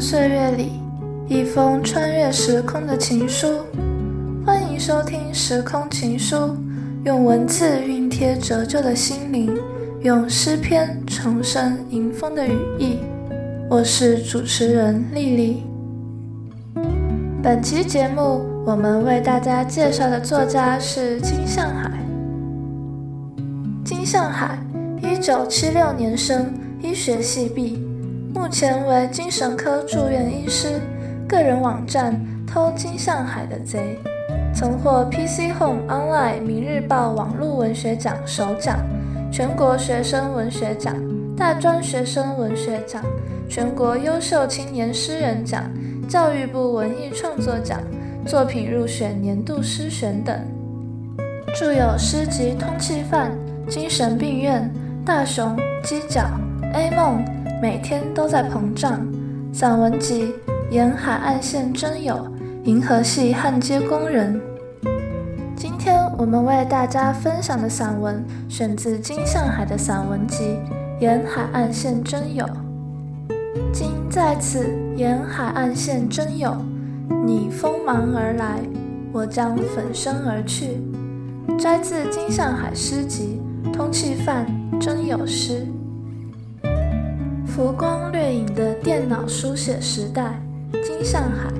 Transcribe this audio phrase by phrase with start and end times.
[0.00, 0.72] 岁月里，
[1.26, 3.60] 一封穿越时空的情书。
[4.44, 6.36] 欢迎收听《时空情书》，
[7.04, 9.56] 用文字熨贴折旧的心灵，
[10.02, 12.98] 用诗篇重生迎风的羽翼。
[13.70, 15.62] 我是主持人丽丽。
[17.42, 21.90] 本期节目，我们为大家介绍的作家是金向海。
[23.84, 24.58] 金向海，
[25.02, 26.52] 一九七六年生，
[26.82, 27.85] 医学系毕。
[28.36, 30.78] 目前为精神科住院医师，
[31.26, 32.14] 个人网站
[32.46, 33.98] 偷金向海的贼，
[34.54, 38.78] 曾获 PC Home Online 明日报网络文学奖首奖、
[39.32, 40.94] 全国学生文学奖、
[41.34, 43.02] 大专学生文学奖、
[43.48, 45.64] 全国优秀青年诗人奖、
[46.06, 47.80] 教育部文艺创作奖，
[48.26, 50.38] 作品入选年度诗选等。
[51.58, 53.32] 著有诗集《通缉犯》、
[53.74, 54.62] 《精神病院》、
[55.06, 56.20] 《大熊》、《犄角》、
[56.76, 57.24] 《A 梦》。
[57.66, 59.04] 每天都在膨胀。
[59.52, 60.32] 散文集
[60.70, 62.14] 《沿海岸线征友》，
[62.62, 64.40] 银河系焊接工人。
[65.56, 70.44] 今天我们为大家分享的散文选自金向海的散文集
[71.00, 72.46] 《沿海岸线征友》。
[73.72, 74.64] 今在此
[74.94, 76.54] 沿海岸线征友，
[77.26, 78.60] 你锋芒而来，
[79.12, 80.80] 我将粉身而去。
[81.58, 83.42] 摘自金向海诗集
[83.72, 84.46] 《通气犯
[84.78, 85.66] 征友诗》。
[87.56, 90.38] 浮光掠影的电脑书写时代，
[90.84, 91.50] 金相海。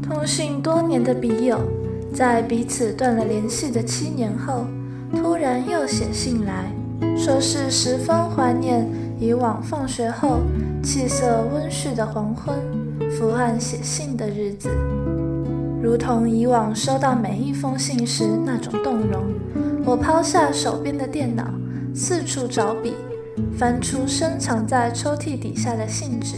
[0.00, 1.58] 通信多年的笔友，
[2.14, 4.64] 在彼此断了联系的七年后，
[5.16, 6.72] 突然又写信来，
[7.16, 10.38] 说是十分怀念以往放学后
[10.80, 12.54] 气色温煦的黄昏，
[13.10, 14.68] 伏案写信的日子，
[15.82, 19.24] 如同以往收到每一封信时那种动容。
[19.84, 21.42] 我抛下手边的电脑，
[21.92, 22.94] 四处找笔。
[23.56, 26.36] 翻出深藏在抽屉底下的信纸，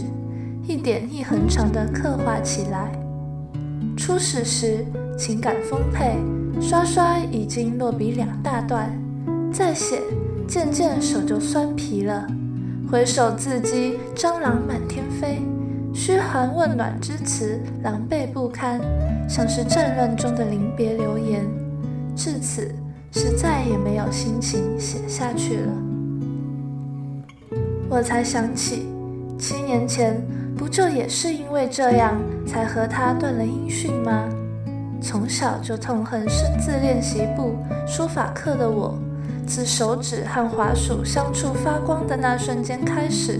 [0.67, 2.91] 一点一横长地刻画起来。
[3.95, 4.85] 初始时
[5.17, 6.17] 情感丰沛，
[6.61, 8.91] 刷刷已经落笔两大段，
[9.51, 10.01] 再写
[10.47, 12.27] 渐渐手就酸疲了。
[12.89, 15.41] 回首字迹，蟑螂满天飞，
[15.93, 18.79] 嘘寒问暖之词狼狈不堪，
[19.27, 21.45] 像是战乱中的临别留言。
[22.15, 22.73] 至此，
[23.11, 25.86] 是再也没有心情写下去了。
[27.89, 28.85] 我才想起，
[29.39, 30.21] 七年前
[30.57, 34.27] 不就也是因为这样才和他断了音讯吗？
[35.01, 37.55] 从小就痛恨生字练习簿、
[37.87, 38.97] 书法课的我，
[39.45, 43.39] 自手指和滑鼠相触发光的那瞬间开始，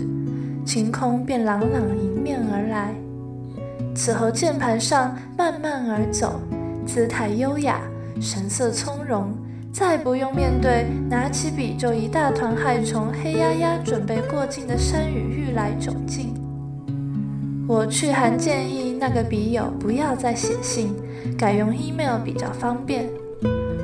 [0.66, 2.94] 晴空便朗朗迎面而来。
[3.96, 6.40] 此后键盘上慢慢而走，
[6.86, 7.82] 姿态优雅，
[8.22, 9.36] 神色从容。
[9.78, 16.34] 再不用面对拿起笔就一大团害虫黑压压准备过境的山雨欲来窘境，
[17.68, 20.96] 我去函建议那个笔友不要再写信，
[21.38, 23.08] 改用 email 比较方便。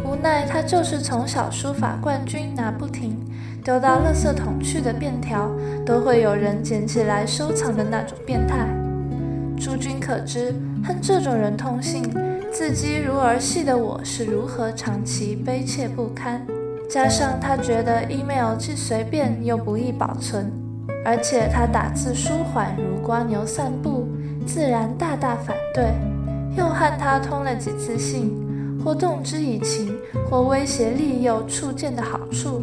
[0.04, 3.16] 无奈他就是从小书法冠军拿不停，
[3.64, 5.48] 丢到垃圾桶去的便条
[5.86, 8.68] 都会有人捡起来收藏的那种变态。
[9.60, 12.02] 诸君可知，恨这种人通信。
[12.54, 16.46] 字迹如儿戏的我是如何长期悲切不堪？
[16.88, 20.52] 加上他觉得 email 既随便又不易保存，
[21.04, 24.08] 而且他打字舒缓如蜗牛散步，
[24.46, 25.86] 自然大大反对。
[26.56, 28.32] 又和他通了几次信，
[28.86, 29.98] 或动之以情，
[30.30, 32.62] 或威胁利诱触见的好处，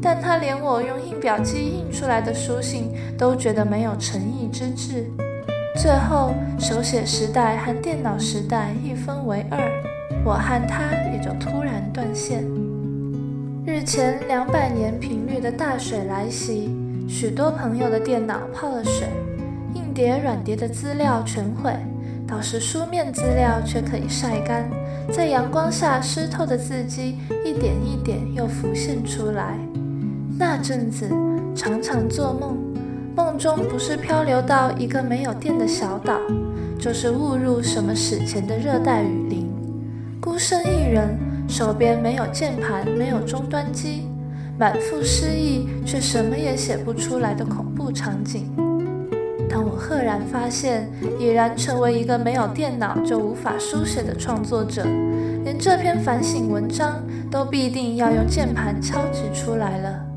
[0.00, 5.10] 但他连我用印表机印出来的书信都觉得没有诚意之至。
[5.74, 9.58] 最后，手写时代和电脑时代一分为二，
[10.22, 12.44] 我和他也就突然断线。
[13.64, 16.70] 日前两百年频率的大水来袭，
[17.08, 19.08] 许多朋友的电脑泡了水，
[19.74, 21.74] 硬碟、软碟的资料全毁，
[22.28, 24.68] 倒是书面资料却可以晒干，
[25.10, 27.16] 在阳光下湿透的字迹
[27.46, 29.56] 一点一点又浮现出来。
[30.38, 31.08] 那阵子，
[31.56, 32.71] 常常做梦。
[33.14, 36.18] 梦中不是漂流到一个没有电的小岛，
[36.78, 39.50] 就是误入什么史前的热带雨林，
[40.18, 44.08] 孤身一人，手边没有键盘，没有终端机，
[44.58, 48.50] 满腹诗意却什么也写不出来的恐怖场景。
[49.50, 54.84] 当我赫然发现，已然成为一个没有电脑就无法书写的创作者，
[55.44, 60.11] 连这篇反省文章都必定要用键盘敲击出来了。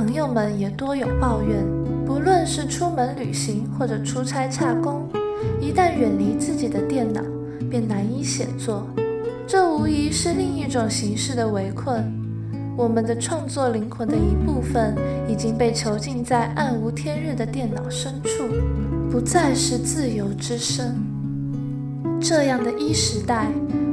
[0.00, 1.62] 朋友们也多有抱怨，
[2.06, 5.06] 不论是出门旅行或者出差洽公，
[5.60, 7.20] 一旦远离自己的电脑，
[7.68, 8.86] 便难以写作。
[9.46, 12.10] 这无疑是另一种形式的围困。
[12.78, 14.96] 我们的创作灵魂的一部分
[15.28, 18.48] 已经被囚禁在暗无天日的电脑深处，
[19.10, 20.96] 不再是自由之身。
[22.18, 23.48] 这样的一时代，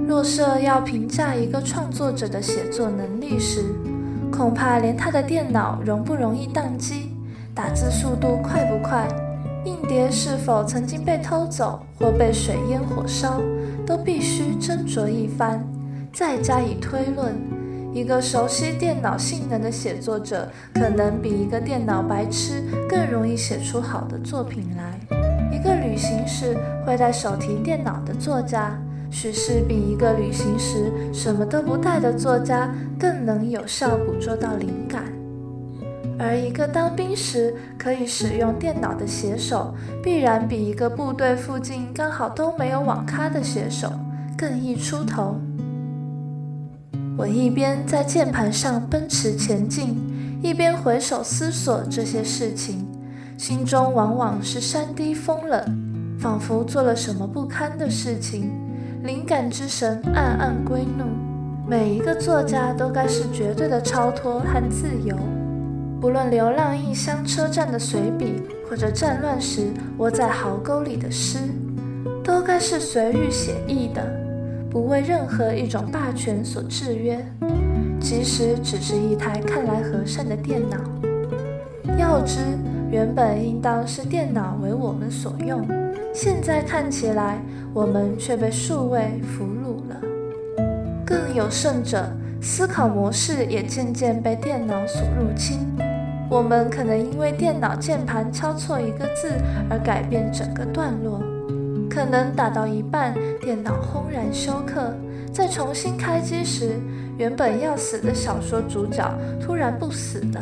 [0.08, 3.62] 若设要评价一个创作者的写作能力时，
[4.32, 7.12] 恐怕连他的电脑容不容易宕机，
[7.56, 9.08] 打字速度快不快，
[9.66, 13.42] 硬碟是否曾经被偷走或被水淹火烧，
[13.86, 15.64] 都必须斟酌一番，
[16.14, 17.36] 再加以推论。
[17.94, 25.00] 一个熟悉电脑性能的写作者，可能比一个电脑白痴更容易写出好的作品来。
[25.52, 28.78] 一个旅行时会带手提电脑的作家，
[29.10, 35.04] 许是比一个旅行时什么都不带的作家更能有效捕捉到灵感。
[36.20, 39.74] 而一个当兵时可以使用电脑的写手，
[40.04, 43.92] 必然比一个部队附近刚好都没有网咖的写手
[44.36, 45.40] 更易出头。
[47.16, 49.98] 我一边在键盘上奔驰前进，
[50.42, 52.86] 一边回首思索这些事情，
[53.38, 58.52] 心中往往是山低风冷，仿佛做了什么不堪的事情。
[59.04, 61.06] 灵感之神暗暗归怒。
[61.68, 65.16] 每一个作家都该是绝对的超脱和自由，
[66.00, 69.68] 不论流浪异乡车站的随笔，或者战乱时
[69.98, 71.40] 窝在壕沟里的诗，
[72.24, 74.02] 都该是随遇写意的。
[74.70, 77.26] 不为任何一种霸权所制约，
[78.00, 80.78] 即使只是一台看来和善的电脑。
[81.98, 82.40] 要知
[82.92, 85.66] 原本应当是电脑为我们所用，
[86.20, 87.40] 现在看起来
[87.76, 90.02] 我们却被数位俘虏了。
[91.06, 92.12] 更有甚者，
[92.42, 95.60] 思考模式也渐渐被电脑所入侵。
[96.28, 99.32] 我们可能因为电脑键盘敲错一个字
[99.70, 101.22] 而改变整个段落。
[101.88, 104.92] 可能打到一半，电脑轰然休克，
[105.32, 106.80] 在重新开机时，
[107.20, 109.08] 原本要死的小说主角
[109.40, 110.40] 突然不死的，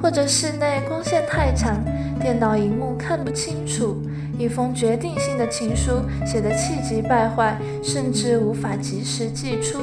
[0.00, 1.76] 或者室内光线太强，
[2.20, 4.00] 电脑荧幕看不清楚，
[4.40, 9.78] 一封决定性的情书写得气急败坏，甚至无法及时寄出，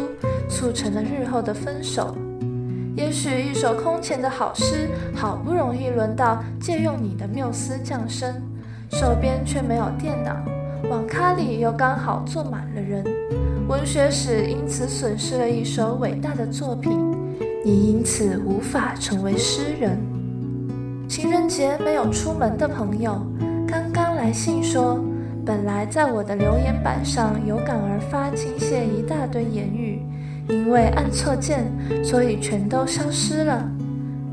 [0.50, 2.18] 促成了日后的分手。
[2.96, 8.34] 也许一首空前的好诗，好不容易轮到借用你的缪斯降生，
[8.90, 10.36] 手边却没有电脑。
[10.90, 13.06] 网咖里又刚好坐满了人，
[13.68, 17.00] 文学史因此损失了一首伟大的作品，
[17.64, 20.00] 你因此无法成为诗人。
[21.08, 23.22] 情人节没有出门的朋友，
[24.28, 25.00] 来信说，
[25.46, 30.02] 本来在我的留言板上有感而发倾泻一大堆言语，
[30.50, 31.72] 因为按错键，
[32.04, 33.66] 所以全都消失了。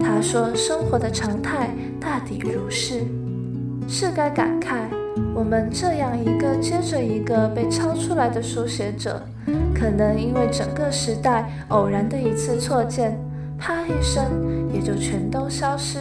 [0.01, 1.71] 他说生活的常态
[2.01, 3.03] 大抵如是，
[3.87, 4.89] 是该感慨。
[5.33, 9.23] 我们这样一个接着一个被抄出来的书写者，
[9.73, 13.17] 可能因为整个时代偶然的一次错键，
[13.57, 14.25] 啪一声
[14.73, 16.01] 也就全都消失。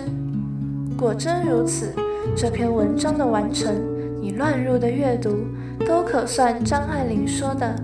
[0.98, 1.94] 果真如此，
[2.36, 3.74] 这篇文章的完成，
[4.20, 5.46] 你乱入的阅读，
[5.86, 7.76] 都可算张爱玲说的：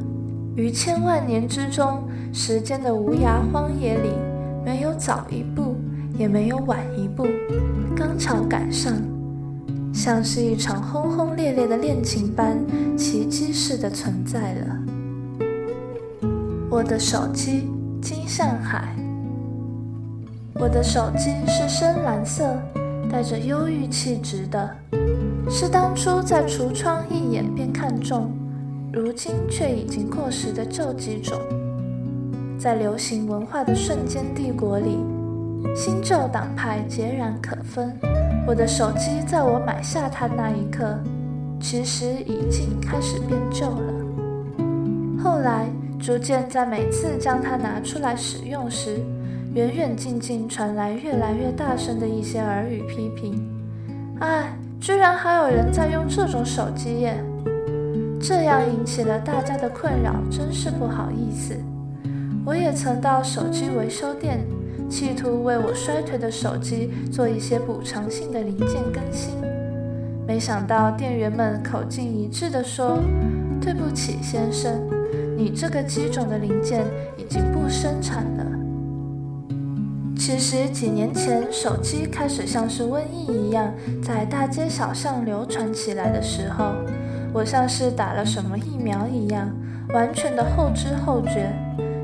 [0.56, 2.04] 于千万年之中，
[2.34, 4.10] 时间的无涯荒野里，
[4.66, 5.76] 没有早一步，
[6.18, 7.28] 也没有晚一步，
[7.96, 8.94] 刚巧赶上。
[9.94, 12.58] 像是一场轰轰烈烈的恋情般
[12.98, 14.78] 奇迹似的存在了。
[16.70, 17.68] 我的手机
[18.02, 18.96] 金向海，
[20.56, 22.58] 我的手机是深蓝色，
[23.10, 24.70] 带着忧郁气质的，
[25.50, 28.32] 是当初在橱窗一眼便看中，
[28.94, 31.38] 如今却已经过时的旧机种。
[32.60, 35.00] 在流行文化的瞬间帝国里，
[35.76, 37.92] 新旧党派截然可分。
[38.46, 40.98] 我的手机在我买下它那一刻，
[41.60, 43.94] 其实已经开始变旧了。
[45.24, 45.68] 后来
[46.00, 49.00] 逐渐在每次将它拿出来使用时，
[49.56, 53.44] 远远近近传来越来越大声的一些耳语批评
[54.22, 57.24] ：“哎，居然还有人在用这种手机耶！”
[58.22, 61.56] 这样引起了大家的困扰，真是不好意思。
[62.46, 64.40] 我也曾到手机维修店。
[64.90, 69.36] 企图为我衰退的手机做一些补偿性的零件更新，
[70.26, 72.98] 没想到店员们口径一致地说
[73.62, 74.82] ：“对不起，先生，
[75.38, 76.84] 你这个机种的零件
[77.18, 78.46] 已经不生产了。”
[80.20, 83.74] 其实几年前手机开始像是瘟疫一样
[84.04, 86.74] 在大街小巷流传起来的时候，
[87.34, 89.50] 我像是打了什么疫苗一样，
[89.94, 91.50] 完全的后知后觉。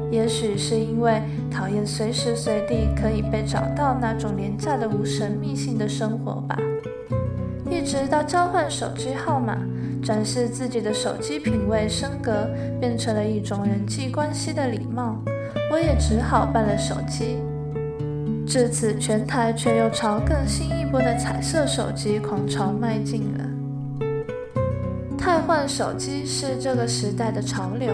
[0.10, 6.58] 也许是因为讨厌随时随地可以被找到那种廉价的无神秘性的生活吧。
[7.70, 9.58] 一直到交换手机号码、
[10.02, 12.48] 展示自己的手机品味升格，
[12.80, 15.22] 变成了一种人际关系的礼貌，
[15.70, 17.40] 我也只好办了手机，
[18.48, 23.46] 至此，全台却又朝更新一波的彩色手机狂潮迈进了。
[25.18, 27.92] 汰换手机是这个时代的潮流。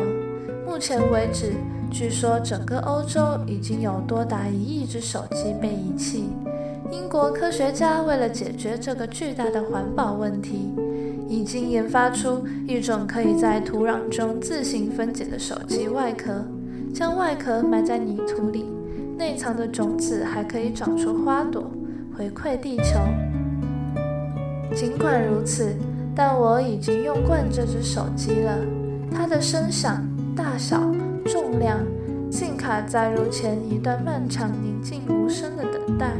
[0.67, 1.53] 目前为止，
[1.89, 6.29] 据说整个欧洲已经有多达一亿只手机被遗弃。
[6.91, 10.69] 英国科学家为了解决这个巨大的环保问题，
[11.29, 16.45] 已经研发出一种可以在土壤中自行分解的手机外壳，
[16.93, 18.65] 将外壳埋在泥土里，
[19.21, 21.69] 内藏的种子还可以长出花朵，
[22.17, 22.99] 回馈地球。
[24.75, 25.75] 尽管如此，
[26.15, 28.57] 但我已经用惯这只手机了，
[29.11, 30.03] 它的声响、
[30.35, 30.81] 大小、
[31.23, 31.77] 重量、
[32.31, 36.13] 竟卡载入前一段漫长宁静无声的等待。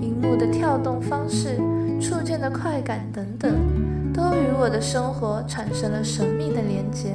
[0.00, 1.56] 荧幕的跳动方式、
[2.00, 3.56] 触键的快感等等，
[4.14, 7.12] 都与我的生活产生了神秘的连接。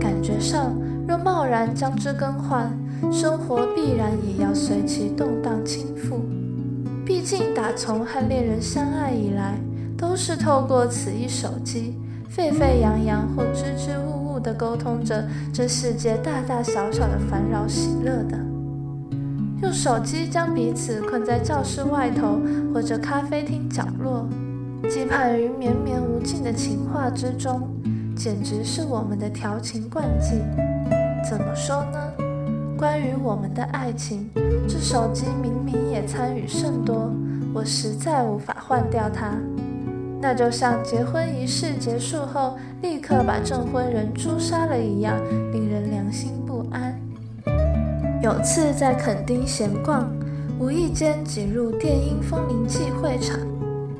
[0.00, 0.72] 感觉上，
[1.06, 2.72] 若贸然将之更换，
[3.12, 6.20] 生活必然也要随其动荡倾覆。
[7.04, 9.58] 毕竟，打从和恋人相爱以来，
[9.96, 11.96] 都是透过此一手机，
[12.28, 18.38] 沸沸扬扬或支支吾吾地沟通着这世界大大小小的烦扰喜乐的。
[19.62, 22.38] 用手机将彼此困在教室外头
[22.72, 24.28] 或者咖啡厅角落，
[24.88, 27.68] 寄盼于绵绵无尽的情话之中，
[28.14, 30.36] 简直是我们的调情灌技。
[31.28, 32.27] 怎么说呢？
[32.78, 34.30] 关于我们的爱情，
[34.68, 37.10] 这手机明明也参与甚多，
[37.52, 39.32] 我实在无法换掉它。
[40.20, 45.16] 那就像结婚仪式结束后立刻把证婚人诛杀了一样，
[45.50, 46.96] 令人良心不安。
[48.22, 50.08] 有次在垦丁闲逛，
[50.60, 53.40] 无意间挤入电音风铃祭会场。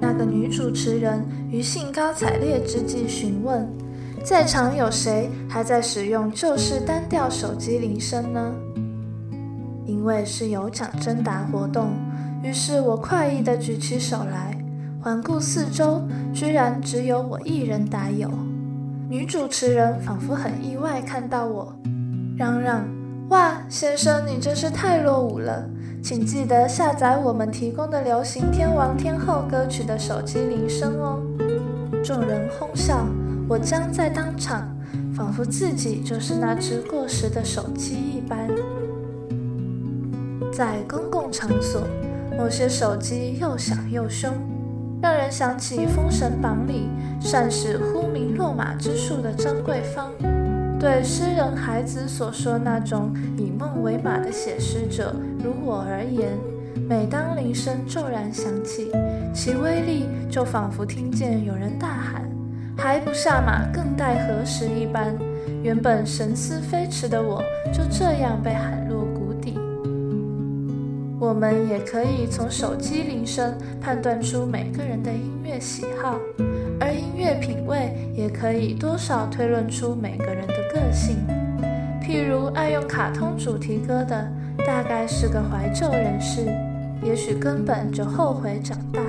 [0.01, 1.21] 那个女主持人
[1.51, 3.69] 于兴高采烈之际询问
[4.25, 8.53] ：“在场有谁还在使用旧式单调手机铃声呢？”
[9.87, 11.93] 因为是有奖征答活动，
[12.43, 14.57] 于是我快意地举起手来，
[15.03, 18.31] 环顾四周，居然只有我一人答有。
[19.09, 21.75] 女主持人仿佛很意外看到我，
[22.37, 22.87] 嚷嚷。
[23.31, 25.67] 哇，先生，你真是太落伍了！
[26.03, 31.21] 请记得下载我们提供的流行天王天后歌曲的手机铃声哦。
[32.05, 33.07] 众人哄笑，
[33.49, 34.69] 我僵在当场，
[35.15, 38.47] 仿佛自己就是那只过时的手机一般。
[40.53, 41.83] 在公共场所，
[42.37, 44.35] 某些手机又响又凶，
[45.01, 50.13] 让人想起《封神榜》里善使呼名落马之术的张桂芳。
[50.79, 56.37] 对诗人孩子所说那种以梦为马的写诗者，如我而言，
[56.87, 58.93] 每当铃声骤然响起，
[59.35, 62.28] 其威力就仿佛听见有人大喊
[62.79, 65.15] “还不下马，更待何时”一般。
[65.63, 67.43] 原本神思飞驰的我，
[67.73, 69.59] 就这样被喊落谷底。
[71.19, 76.17] 我们也可以从手机铃声判断出每个人的音乐喜好。
[76.81, 81.17] 而音乐品味也可以多少推论出每个人的个性。
[82.01, 84.31] 譬如爱用卡通主题歌的，
[84.65, 86.47] 大概是个怀旧人士，
[87.03, 89.01] 也许根本就后悔长大；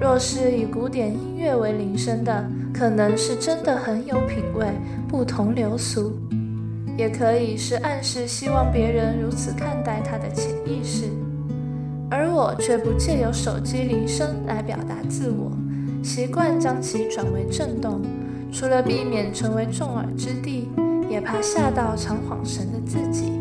[0.00, 4.66] 若是以古典音乐为铃声的，可能是真的很有品味，
[5.08, 6.12] 不同流俗。
[6.98, 11.04] 也可以是暗示希望别人如此看待他的潜意识。
[12.10, 15.50] 而我却不借由手机铃声来表达自我。
[16.02, 18.00] 习惯将其转为震动，
[18.52, 20.68] 除了避免成为众耳之地，
[21.10, 23.32] 也怕吓到常晃神的自己。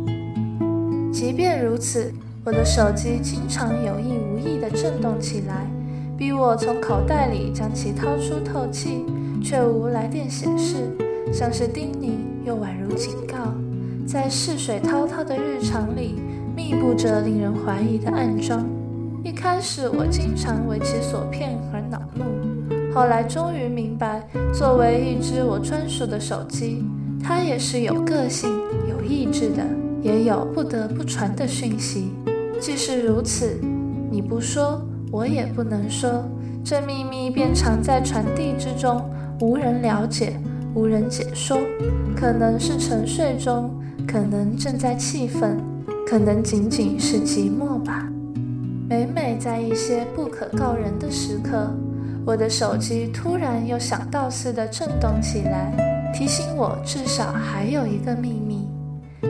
[1.14, 2.12] 即便如此，
[2.44, 5.68] 我的手机经常有意无意地震动起来，
[6.18, 9.04] 逼我从口袋里将其掏出透气，
[9.44, 10.78] 却无来电显示，
[11.34, 12.12] 像是叮咛
[12.46, 13.54] 又宛如警告。
[14.08, 16.16] 在逝水滔滔的日常里，
[16.56, 18.66] 密布着令人怀疑的暗桩。
[19.26, 22.24] 一开始，我经常为其所骗而恼怒。
[22.94, 26.86] 后来终于明白，作为一只我专属的手机，
[27.22, 28.50] 它也是有个性、
[28.88, 29.66] 有意志的，
[30.02, 32.14] 也有不得不传的讯息。
[32.58, 33.60] 既是如此，
[34.10, 34.82] 你不说，
[35.16, 36.26] 我也不能说，
[36.62, 39.02] 这秘密便藏在传递之中，
[39.40, 40.38] 无人了解，
[40.74, 41.58] 无人解说。
[42.18, 43.74] 可能是沉睡中，
[44.06, 45.58] 可能正在气愤，
[46.06, 48.10] 可能仅仅是寂寞吧。
[48.90, 51.72] 每每在一些不可告人的时刻。
[52.26, 58.68] 我的手机突然又响到似的震动起来，提醒我至少还有一个秘密，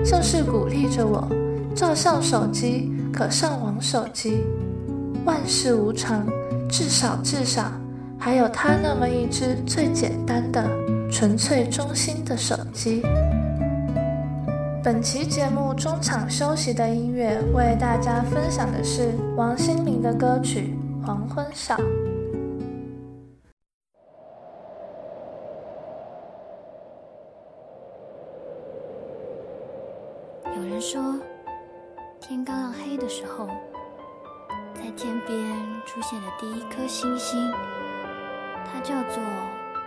[0.04, 1.30] 像是鼓励着我：
[1.75, 4.39] 照相手机可上网手机，
[5.25, 6.24] 万事无常，
[6.70, 7.72] 至少至少
[8.20, 10.63] 还有他那么一只最简单的、
[11.12, 13.01] 纯粹忠心的手机。
[14.84, 21.75] 本期节目中场休息的音乐，为大家分享的是王心凌的歌曲《黄昏晓》。
[30.55, 31.01] 有人说，
[32.22, 33.48] 天刚要黑的时候，
[34.75, 35.38] 在天边
[35.86, 37.51] 出现的第一颗星星，
[38.65, 39.24] 它叫做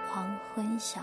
[0.08, 1.00] 黄昏晓。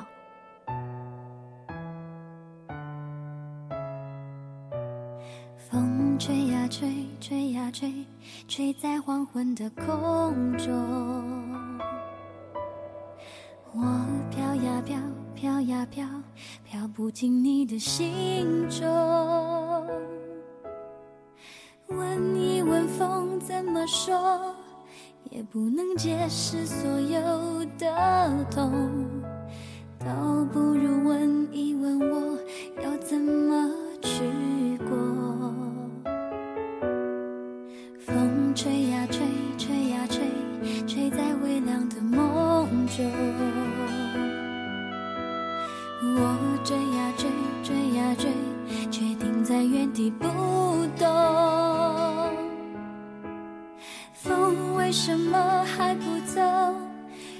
[5.57, 8.05] 风吹呀吹，吹呀吹，
[8.47, 10.73] 吹在黄昏的空中。
[13.73, 13.81] 我
[14.29, 14.97] 飘呀飘，
[15.33, 16.07] 飘呀飘，
[16.63, 19.64] 飘不进你的心中。
[25.31, 28.71] 也不能解释所有的痛。
[29.99, 32.37] 倒不如问一问我，
[32.83, 33.69] 要怎么
[34.01, 34.95] 去过？
[37.99, 39.25] 风吹呀吹，
[39.57, 40.21] 吹呀吹，
[40.85, 43.05] 吹在微凉的梦中。
[46.17, 47.27] 我追呀追，
[47.63, 48.29] 追呀追，
[48.91, 50.27] 却停在原地不
[50.97, 52.34] 动。
[54.85, 56.39] 为什么还不走？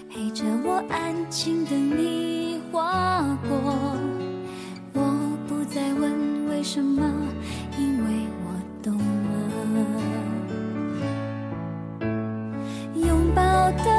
[0.10, 3.56] 陪着我安静等你划过。
[4.94, 7.04] 我不再问为什么，
[7.78, 8.48] 因为我
[8.82, 9.04] 懂了。
[12.96, 13.42] 拥抱
[13.84, 13.95] 的。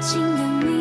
[0.00, 0.79] 轻的你。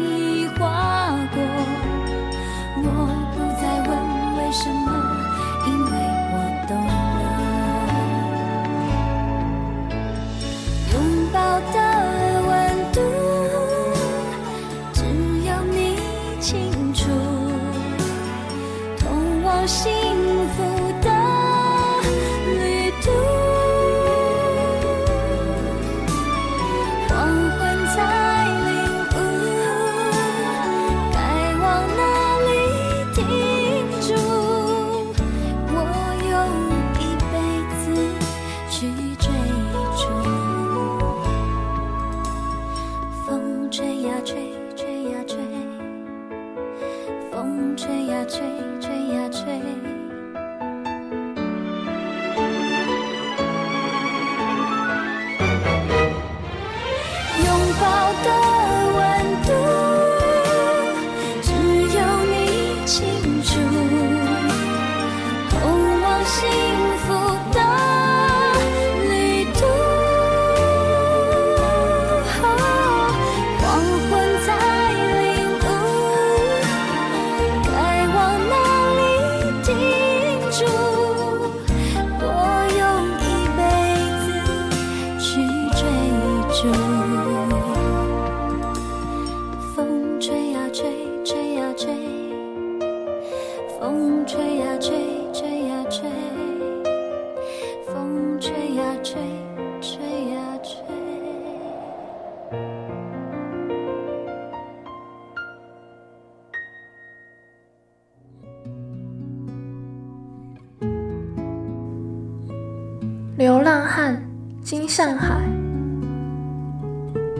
[113.39, 114.21] 流浪汉
[114.61, 115.39] 金向海，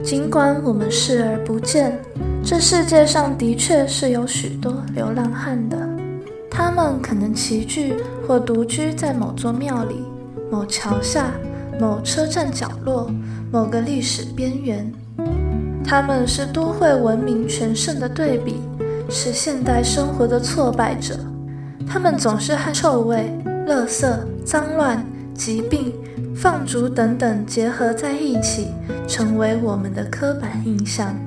[0.02, 1.92] 尽管我们视而不见，
[2.42, 5.76] 这世界上的确是有许多流浪汉的。
[6.50, 10.02] 他们可能齐聚或独居在某座庙里、
[10.50, 11.32] 某桥下、
[11.78, 13.10] 某车站角落、
[13.52, 14.90] 某个历史边缘。
[15.84, 18.62] 他们是都会文明全盛的对比，
[19.10, 21.14] 是现代生活的挫败者。
[21.86, 23.30] 他们总是和臭味、
[23.68, 24.10] 垃圾、
[24.46, 25.04] 脏乱、
[25.40, 25.90] 疾病、
[26.36, 28.66] 放逐等等结合在一起，
[29.08, 31.18] 成为我们的刻板印象。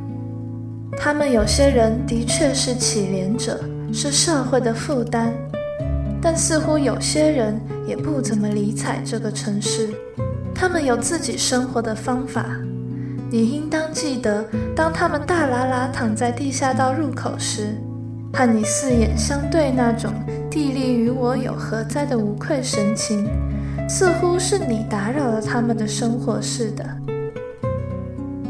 [0.95, 3.59] 他们有些人的确是乞怜者，
[3.91, 5.31] 是社会的负担，
[6.21, 9.89] 但似乎有些人也不怎么理睬这个城市。
[10.53, 12.45] 他们有自己生活的方法。
[13.31, 14.45] 你应当记得，
[14.75, 17.73] 当他们大喇喇躺在地下道入口时，
[18.31, 20.13] 和你四眼相对那种
[20.51, 23.27] 地利与我有何哉的无愧神情，
[23.87, 26.85] 似乎是你打扰了他们的生活似的。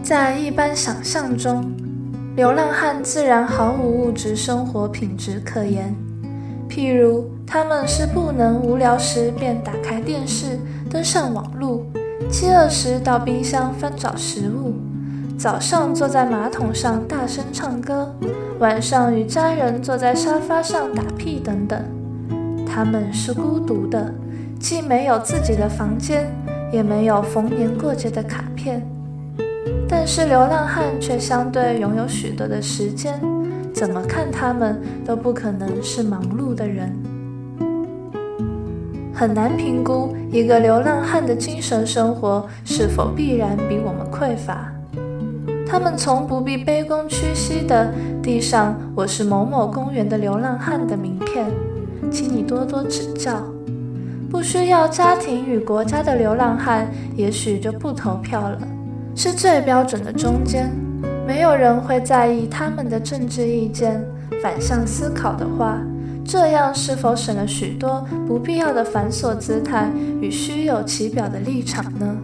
[0.01, 1.71] 在一般想象中，
[2.35, 5.95] 流浪汉自然毫无物质生活品质可言，
[6.69, 11.85] 譬如他们是不能无聊时便打开电视，登上网路。
[12.29, 14.75] 饥饿时到冰箱翻找食物，
[15.37, 18.15] 早上坐在马桶上大声唱歌，
[18.59, 21.79] 晚上与家人坐在沙发上打屁等等。
[22.65, 24.13] 他们是孤独的，
[24.63, 26.33] 既没有自己的房间，
[26.71, 28.81] 也没有逢年过节的卡片。
[29.89, 33.19] 但是流浪汉却相对拥有许多的时间，
[33.73, 36.95] 怎么看他们都不可能是忙碌的人。
[39.13, 44.71] 很难评估一个流浪汉的精神生活是否必然比我们匮乏。
[45.67, 51.51] 他们从不必卑躬屈膝的递上“我是某某公园的流浪汉”的名片，
[52.09, 53.43] 请你多多指教。
[54.33, 58.59] 不需要家庭与国家的流浪汉，也许就不投票了，
[59.15, 60.71] 是最标准的中间。
[61.27, 64.03] 没有人会在意他们的政治意见。
[64.41, 65.77] 反向思考的话。
[66.25, 69.89] 这样是否省了许多不必要的繁琐姿态
[70.21, 72.17] 与虚有其表的立场呢？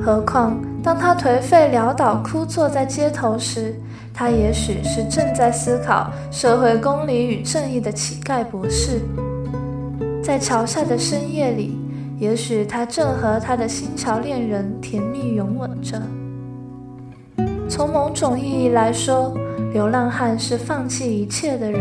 [0.00, 3.74] 何况当他颓废潦倒、枯坐在街头时，
[4.14, 9.00] 他也许是正在思考社会公理与正义的乞丐博士；
[10.26, 11.78] 在桥下的深夜里，
[12.18, 16.02] 也许他正和他的新桥恋人甜蜜拥吻着。
[17.68, 19.32] 从某种意义来说，
[19.72, 21.80] 流浪汉是放弃一切的人。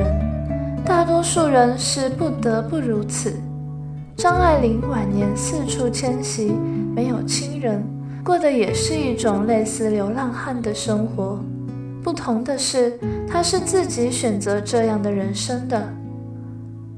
[0.86, 3.34] 大多数人是不得不如此。
[4.16, 6.54] 张爱玲晚年四处迁徙，
[6.96, 7.84] 没有亲人，
[8.24, 11.40] 过的也是一种类似流浪汉的生活。
[12.04, 15.95] 不同的是，她是自己选择这样的人生的。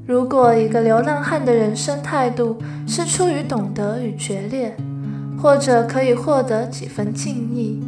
[0.08, 4.74] 如果一个流浪汉的人生态度是出于懂得与决裂，
[5.38, 7.82] 或者可以获得几分敬意，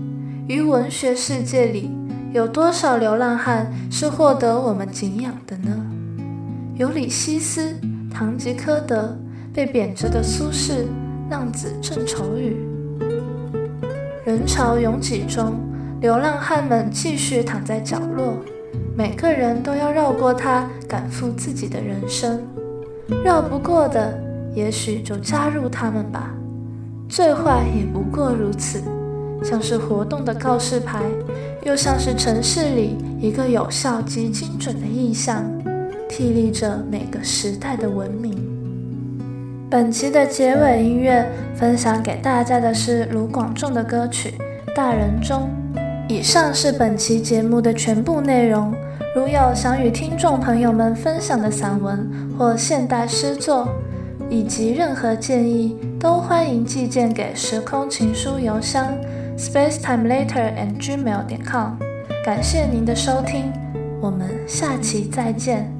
[0.47, 1.91] 于文学世界里，
[2.35, 5.75] 有多少流浪汉是获得我们敬仰的呢？
[6.75, 7.75] 尤里西斯、
[8.13, 9.17] 堂吉诃德、
[9.55, 10.85] 被贬谪的苏轼、
[11.31, 12.55] 浪子郑愁予。
[14.27, 15.55] 人潮拥挤中，
[16.03, 18.35] 流浪汉们继续躺在角落，
[19.01, 22.39] 每个人都要绕过它，赶赴自己的人生。
[23.25, 24.13] 绕不过的，
[24.55, 26.35] 也许就加入他们吧。
[27.09, 28.83] 最坏也不过如此，
[29.43, 31.01] 像是活动的告示牌，
[31.63, 35.51] 又像是城市里一个有效及精准的意象。
[36.11, 38.37] 矗立着每个时代的文明。
[39.71, 44.35] 本期的结尾音乐分享给大家的是卢广仲的歌曲
[44.77, 45.49] 《大人中》。
[46.07, 48.75] 以上是本期节目的全部内容。
[49.12, 53.66] 如有想与听众朋友们分享的散文或现代诗作，
[54.29, 58.87] 以及任何建议，都欢迎寄件给时空情书邮箱
[59.37, 61.73] spacetimelater@gmail.com。
[62.25, 63.53] 感谢您的收听，
[64.01, 65.80] 我们下期再见。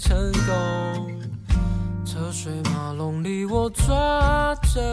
[0.00, 1.20] 成功。
[2.06, 4.92] 车水马龙里我抓着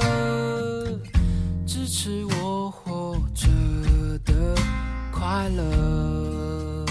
[1.65, 3.47] 支持我活着
[4.25, 4.33] 的
[5.11, 6.85] 快乐。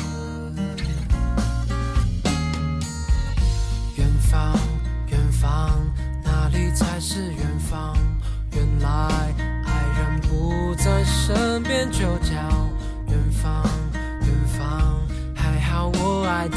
[3.96, 4.58] 远方，
[5.08, 5.70] 远方，
[6.24, 7.94] 哪里才是远方？
[8.52, 8.88] 原来
[9.66, 10.74] 爱人不。
[10.76, 12.34] 在身边就叫
[13.08, 13.62] 远方，
[14.20, 15.00] 远方。
[15.34, 16.56] 还好我爱的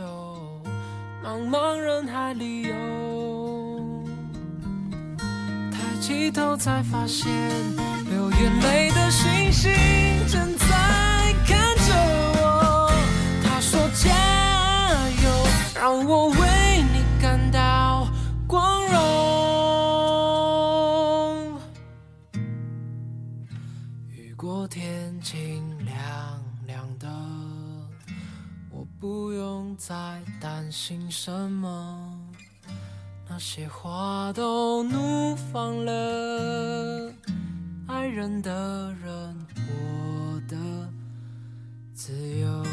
[0.00, 0.40] 走，
[1.22, 2.74] 茫茫人海里游。
[5.70, 7.30] 抬起头才发现，
[8.08, 8.79] 流眼泪
[29.90, 32.16] 在担心什么。
[33.28, 37.12] 那些花都怒放了，
[37.88, 40.56] 爱人的人活得
[41.92, 42.64] 自由。